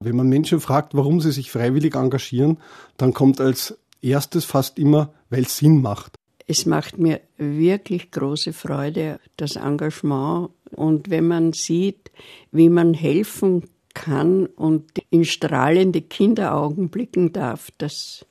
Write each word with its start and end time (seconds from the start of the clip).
Wenn 0.00 0.14
man 0.14 0.28
Menschen 0.28 0.60
fragt, 0.60 0.94
warum 0.94 1.20
sie 1.20 1.32
sich 1.32 1.50
freiwillig 1.50 1.96
engagieren, 1.96 2.58
dann 2.96 3.12
kommt 3.12 3.40
als 3.40 3.76
erstes 4.00 4.44
fast 4.44 4.78
immer, 4.78 5.12
weil 5.28 5.42
es 5.42 5.56
Sinn 5.56 5.82
macht. 5.82 6.14
Es 6.46 6.66
macht 6.66 6.98
mir 6.98 7.20
wirklich 7.36 8.12
große 8.12 8.52
Freude, 8.52 9.18
das 9.36 9.56
Engagement. 9.56 10.50
Und 10.70 11.10
wenn 11.10 11.26
man 11.26 11.52
sieht, 11.52 12.12
wie 12.52 12.68
man 12.68 12.94
helfen 12.94 13.68
kann 13.92 14.46
und 14.46 14.84
in 15.10 15.24
strahlende 15.24 16.00
Kinderaugen 16.00 16.90
blicken 16.90 17.32
darf, 17.32 17.72
das 17.78 18.24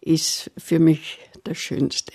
ist 0.00 0.50
für 0.58 0.80
mich 0.80 1.18
das 1.44 1.58
Schönste. 1.58 2.12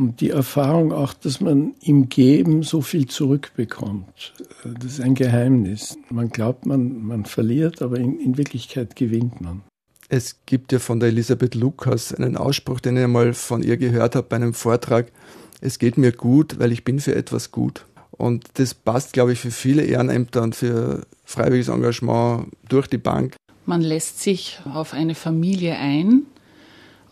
Und 0.00 0.22
die 0.22 0.30
Erfahrung 0.30 0.94
auch, 0.94 1.12
dass 1.12 1.42
man 1.42 1.74
im 1.82 2.08
Geben 2.08 2.62
so 2.62 2.80
viel 2.80 3.06
zurückbekommt, 3.06 4.32
das 4.64 4.92
ist 4.92 5.00
ein 5.02 5.14
Geheimnis. 5.14 5.98
Man 6.08 6.30
glaubt, 6.30 6.64
man, 6.64 7.02
man 7.02 7.26
verliert, 7.26 7.82
aber 7.82 7.98
in, 7.98 8.18
in 8.18 8.38
Wirklichkeit 8.38 8.96
gewinnt 8.96 9.42
man. 9.42 9.60
Es 10.08 10.36
gibt 10.46 10.72
ja 10.72 10.78
von 10.78 11.00
der 11.00 11.10
Elisabeth 11.10 11.54
Lukas 11.54 12.14
einen 12.14 12.38
Ausspruch, 12.38 12.80
den 12.80 12.96
ich 12.96 13.04
einmal 13.04 13.34
von 13.34 13.62
ihr 13.62 13.76
gehört 13.76 14.16
habe 14.16 14.26
bei 14.26 14.36
einem 14.36 14.54
Vortrag. 14.54 15.12
Es 15.60 15.78
geht 15.78 15.98
mir 15.98 16.12
gut, 16.12 16.58
weil 16.58 16.72
ich 16.72 16.82
bin 16.82 16.98
für 16.98 17.14
etwas 17.14 17.52
gut. 17.52 17.84
Und 18.10 18.46
das 18.54 18.72
passt, 18.72 19.12
glaube 19.12 19.34
ich, 19.34 19.40
für 19.40 19.50
viele 19.50 19.82
Ehrenämter 19.82 20.40
und 20.40 20.56
für 20.56 21.06
freiwilliges 21.26 21.68
Engagement 21.68 22.46
durch 22.70 22.86
die 22.86 22.96
Bank. 22.96 23.36
Man 23.66 23.82
lässt 23.82 24.22
sich 24.22 24.60
auf 24.64 24.94
eine 24.94 25.14
Familie 25.14 25.76
ein 25.76 26.22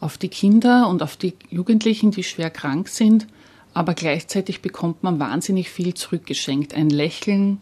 auf 0.01 0.19
die 0.19 0.29
Kinder 0.29 0.89
und 0.89 1.03
auf 1.03 1.17
die 1.17 1.35
Jugendlichen, 1.51 2.11
die 2.11 2.25
schwer 2.25 2.51
krank 2.51 2.89
sind, 2.89 3.27
aber 3.75 3.95
gleichzeitig 3.95 4.63
bekommt 4.63 5.03
man 5.03 5.19
wahnsinnig 5.19 5.71
viel 5.71 5.95
zurückgeschenkt. 5.95 6.75
Ein 6.75 6.91
Lächeln, 6.91 7.59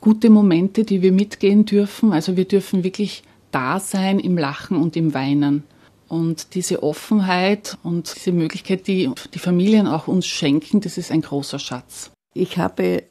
gute 0.00 0.30
Momente, 0.30 0.84
die 0.84 1.02
wir 1.02 1.12
mitgehen 1.12 1.64
dürfen. 1.64 2.12
Also 2.12 2.36
wir 2.36 2.44
dürfen 2.44 2.84
wirklich 2.84 3.22
da 3.50 3.80
sein 3.80 4.18
im 4.18 4.38
Lachen 4.38 4.76
und 4.76 4.96
im 4.96 5.14
Weinen. 5.14 5.64
Und 6.08 6.54
diese 6.54 6.82
Offenheit 6.82 7.78
und 7.84 8.12
diese 8.16 8.32
Möglichkeit, 8.32 8.88
die 8.88 9.10
die 9.32 9.38
Familien 9.38 9.86
auch 9.86 10.08
uns 10.08 10.26
schenken, 10.26 10.80
das 10.80 10.98
ist 10.98 11.12
ein 11.12 11.20
großer 11.20 11.60
Schatz. 11.60 12.10
Ich 12.34 12.58
habe 12.58 13.04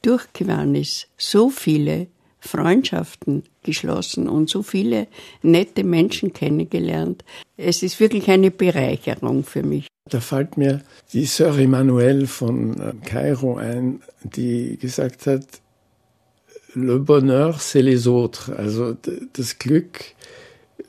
durch 0.00 0.32
Kiwanis 0.32 1.08
so 1.18 1.50
viele 1.50 2.06
Freundschaften 2.40 3.42
geschlossen 3.62 4.28
und 4.28 4.48
so 4.48 4.62
viele 4.62 5.08
nette 5.42 5.84
Menschen 5.84 6.32
kennengelernt. 6.32 7.24
Es 7.56 7.82
ist 7.82 8.00
wirklich 8.00 8.28
eine 8.28 8.50
Bereicherung 8.50 9.44
für 9.44 9.62
mich. 9.62 9.86
Da 10.08 10.20
fällt 10.20 10.56
mir 10.56 10.82
die 11.12 11.26
Sœur 11.26 11.58
Emmanuelle 11.58 12.26
von 12.26 12.80
äh, 12.80 12.92
Kairo 13.04 13.56
ein, 13.56 14.00
die 14.22 14.78
gesagt 14.78 15.26
hat, 15.26 15.44
Le 16.74 16.98
bonheur, 16.98 17.58
c'est 17.58 17.80
les 17.80 18.06
autres. 18.06 18.50
Also 18.50 18.94
das 19.32 19.58
Glück 19.58 20.04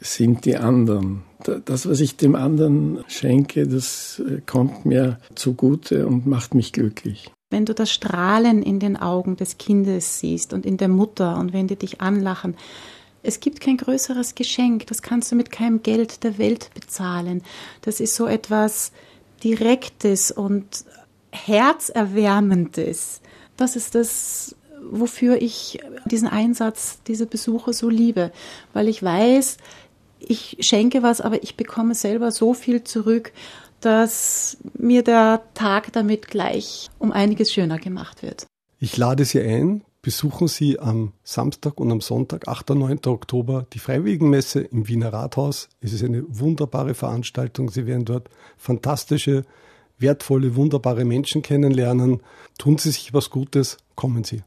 sind 0.02 0.46
die 0.46 0.58
anderen. 0.58 1.24
Das, 1.66 1.88
was 1.90 2.02
ich 2.02 2.18
dem 2.18 2.36
anderen 2.36 3.04
schenke, 3.08 3.66
das 3.66 4.22
äh, 4.28 4.42
kommt 4.46 4.86
mir 4.86 5.20
zugute 5.36 6.06
und 6.06 6.28
macht 6.28 6.54
mich 6.54 6.74
glücklich. 6.74 7.32
Wenn 7.50 7.66
du 7.66 7.74
das 7.74 7.92
Strahlen 7.92 8.62
in 8.62 8.80
den 8.80 8.96
Augen 8.96 9.36
des 9.36 9.58
Kindes 9.58 10.20
siehst 10.20 10.54
und 10.54 10.66
in 10.66 10.78
der 10.78 10.88
Mutter 10.88 11.38
und 11.38 11.52
wenn 11.52 11.68
die 11.68 11.78
dich 11.78 12.00
anlachen, 12.00 12.56
es 13.24 13.40
gibt 13.40 13.60
kein 13.60 13.78
größeres 13.78 14.36
Geschenk, 14.36 14.86
das 14.88 15.02
kannst 15.02 15.32
du 15.32 15.36
mit 15.36 15.52
keinem 15.52 15.82
Geld 15.82 16.24
der 16.24 16.38
Welt 16.38 16.70
bezahlen. 16.74 17.42
Das 17.82 18.00
ist 18.00 18.16
so 18.16 18.28
etwas 18.28 18.92
Direktes 19.44 20.32
und 20.32 20.86
Herzerwärmendes. 21.32 23.22
Das 23.58 23.76
ist 23.76 23.96
das, 23.96 24.56
wofür 24.90 25.42
ich 25.42 25.80
diesen 26.06 26.28
Einsatz, 26.28 27.00
diese 27.08 27.26
Besuche 27.26 27.74
so 27.74 27.90
liebe, 27.90 28.32
weil 28.74 28.88
ich 28.88 29.02
weiß, 29.02 29.58
ich 30.20 30.58
schenke 30.60 31.04
was, 31.04 31.20
aber 31.20 31.44
ich 31.44 31.58
bekomme 31.58 31.96
selber 31.96 32.32
so 32.32 32.54
viel 32.54 32.84
zurück 32.84 33.32
dass 33.82 34.58
mir 34.78 35.04
der 35.04 35.44
Tag 35.54 35.94
damit 35.94 36.28
gleich 36.28 36.90
um 37.00 37.12
einiges 37.12 37.52
schöner 37.52 37.78
gemacht 37.78 38.24
wird. 38.24 38.46
Ich 38.80 38.96
lade 38.98 39.26
Sie 39.26 39.42
ein, 39.42 39.84
besuchen 40.02 40.48
Sie 40.48 40.80
am 40.80 41.14
Samstag 41.24 41.80
und 41.80 41.92
am 41.92 42.02
Sonntag, 42.02 42.48
8. 42.48 42.72
und 42.72 42.80
9. 42.80 43.00
Oktober, 43.08 43.66
die 43.74 43.80
Freiwilligenmesse 43.80 44.62
im 44.62 44.88
Wiener 44.88 45.12
Rathaus. 45.12 45.70
Es 45.82 45.94
ist 45.94 46.04
eine 46.04 46.24
wunderbare 46.28 46.94
Veranstaltung. 46.94 47.70
Sie 47.70 47.86
werden 47.86 48.06
dort 48.06 48.30
fantastische, 48.58 49.44
wertvolle, 49.98 50.56
wunderbare 50.56 51.04
Menschen 51.04 51.42
kennenlernen. 51.42 52.22
Tun 52.58 52.78
Sie 52.78 52.92
sich 52.92 53.14
was 53.14 53.30
Gutes, 53.30 53.78
kommen 53.96 54.24
Sie. 54.24 54.44